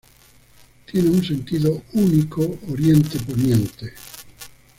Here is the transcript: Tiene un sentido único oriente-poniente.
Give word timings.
Tiene 0.91 1.11
un 1.11 1.23
sentido 1.23 1.83
único 1.93 2.41
oriente-poniente. 2.71 3.93